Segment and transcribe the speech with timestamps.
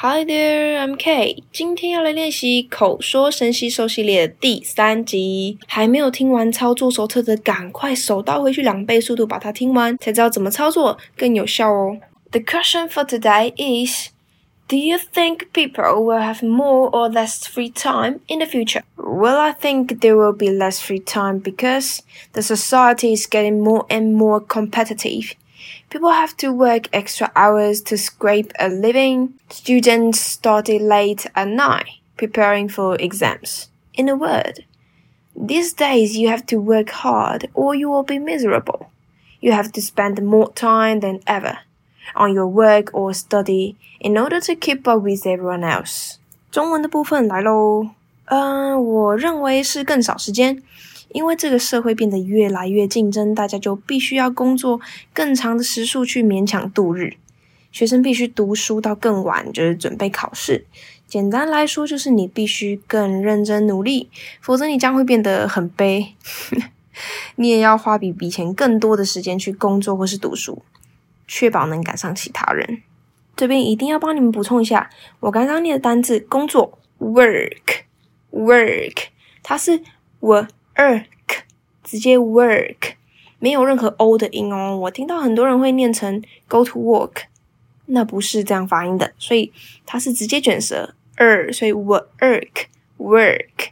[0.00, 1.42] Hi there, I'm Kay。
[1.52, 5.58] 今天要来练习口说神吸收系列的第三集。
[5.66, 11.98] 还没有听完操作手册的，赶快手刀回去两倍速度把它听完，才知道怎么操作更有效哦。
[12.30, 14.08] The question for today is.
[14.68, 18.82] Do you think people will have more or less free time in the future?
[18.96, 22.00] Well, I think there will be less free time because
[22.32, 25.36] the society is getting more and more competitive.
[25.90, 29.34] People have to work extra hours to scrape a living.
[29.50, 31.86] Students study late at night,
[32.16, 33.68] preparing for exams.
[33.94, 34.64] In a word,
[35.34, 38.90] these days you have to work hard or you will be miserable.
[39.40, 41.58] You have to spend more time than ever
[42.14, 46.18] on your work or study in order to keep up with everyone else。
[46.50, 47.90] 中文的部分来喽，
[48.26, 50.62] 嗯，我认为是更少时间，
[51.13, 54.79] 因为这个社会变得越来越竞争，大家就必须要工作
[55.13, 57.17] 更长的时数去勉强度日。
[57.71, 60.65] 学生必须读书到更晚，就是准备考试。
[61.07, 64.09] 简单来说，就是你必须更认真努力，
[64.41, 66.15] 否则你将会变得很悲。
[67.35, 70.61] 你也要花比以前更多的时间去工作或是读书。
[71.27, 72.81] 确保能赶上其他人。
[73.37, 74.89] 这边一定要帮你们补充一下，
[75.21, 78.97] 我刚刚念的单字“工作 ”（work），work，
[79.41, 79.81] 它是
[80.19, 81.05] 我 work，
[81.83, 82.93] 直接 work，
[83.39, 84.77] 没有任何 o 的音哦。
[84.77, 87.23] 我听到很多人会念成 go to work，
[87.85, 89.51] 那不是这样发音的，所以
[89.85, 93.69] 它是直接卷舌 er，所以 work，work。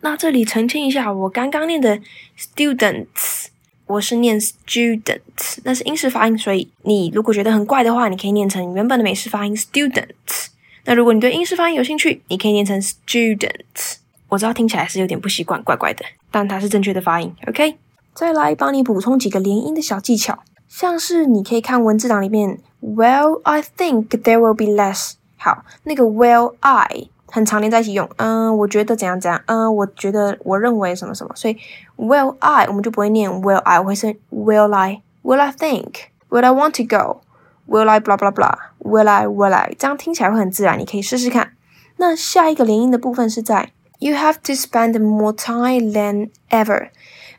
[0.00, 2.00] 那这里澄清一下，我刚刚念的
[2.38, 3.46] students。
[3.86, 10.48] 我是念 students，那是英式发音，所以你如果觉得很怪的话，你可以念成原本的美式发音 students。
[10.86, 13.98] 那如果你对英式发音有兴趣，你可以念成 students。
[14.28, 16.04] 我知道听起来是有点不习惯，怪怪的，
[16.36, 17.34] 但它是正确的发音。
[17.48, 17.78] OK，
[18.12, 25.14] 再来帮你补充几个连音的小技巧，像是你可以看文字档里面，Well, I think there will be less。
[25.38, 27.08] 好，那个 Well, I。
[27.28, 31.56] 很常连在一起用，嗯，我觉得怎样怎样，嗯，我觉得我认为什么什么，所以
[31.96, 38.16] will I 我们就不会念 will I，我会是 will I，will I think，will I want to go，will I blah
[38.16, 41.52] blah blah，will I will I，这样听起来会很自然，你可以试试看。
[41.96, 46.88] 那下一个连音的部分是在 you have to spend more time than ever，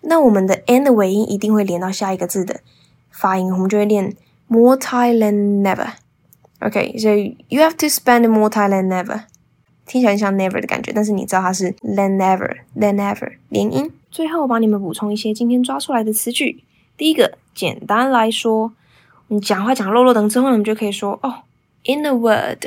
[0.01, 2.61] 那我们的 n 的尾音一定会连到下一个字的
[3.11, 4.15] 发音，我们就会念
[4.47, 5.89] more time than never。
[6.59, 7.09] OK，so
[7.49, 9.23] you have to spend more time than ever。
[9.85, 13.91] 听起来像 never 的感觉，但是你知道它是 than ever，than ever 连音。
[14.11, 16.63] 最后我帮你们补充一些今天抓出来的词句。
[16.97, 18.73] 第一个，简单来说，
[19.27, 21.43] 你讲话讲漏漏等之后，我们就可以说哦
[21.85, 22.65] ，in a word，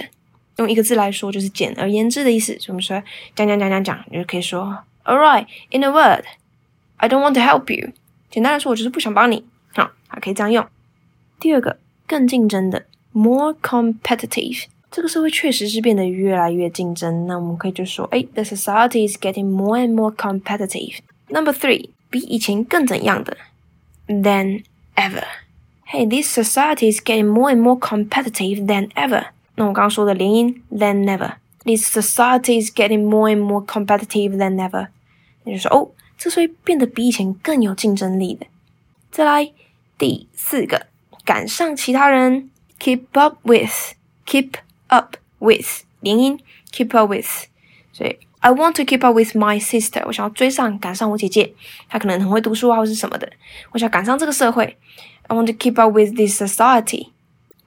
[0.61, 2.53] 用一个字来说就是简而言之的意思。
[2.59, 3.03] 所以我们说
[3.35, 7.93] 讲讲讲讲讲，你就可以说 All right，in a word，I don't want to help you。
[8.31, 9.45] 简单来说，我就是不想帮你。
[9.75, 10.67] 好，还可以这样用。
[11.41, 14.67] 第二个，更竞争的，more competitive。
[14.91, 20.99] 这个社会确实是变得越来越竞争，那我们可以就说，哎，the society is getting more and more competitive.
[21.29, 23.37] Number three，比以前更怎样的
[24.07, 24.65] ？Than
[24.97, 25.25] ever.
[25.93, 29.27] Hey, this society is getting more and more competitive than ever.
[29.60, 31.36] 那我刚刚说的连音 than never.
[31.64, 34.90] This society is getting more and more competitive than ever.
[35.44, 38.46] 那就说，哦，这社会变得比以前更有竞争力的。
[39.12, 39.52] 再来
[39.98, 40.88] 第四个，
[41.24, 42.50] 赶上其他人，
[42.80, 44.52] keep up with，keep
[44.88, 46.40] up with 连音，
[46.72, 47.48] keep up with，
[47.92, 51.54] 所以 I want to keep up with my sister，我想要追上赶上我姐姐，
[51.90, 53.32] 她可能很会读书啊，或是什么的，
[53.72, 54.78] 我想赶上这个社会。
[55.28, 57.08] I want to keep up with this society。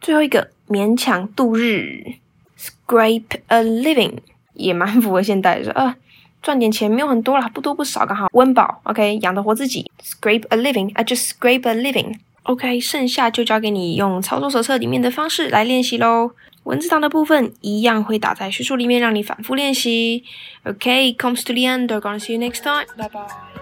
[0.04, 2.04] 最后一个勉强度日
[2.60, 4.18] ，scrape a living
[4.54, 5.96] 也蛮符合现代的，说啊
[6.42, 9.90] 赚点钱没有很多啦，不多不少，刚好温饱，OK 养得活自己。
[10.04, 12.18] Scrape a living，I just scrape a living。
[12.44, 16.32] OK，剩下就交给你用操作手册里面的方式来练习喽。
[16.64, 20.26] 文字档的部分一样会打在叙述里面，让你反复练习。
[20.64, 21.88] OK，comes to the end.
[21.88, 22.86] I'm gonna see you next time.
[22.98, 23.53] Bye bye.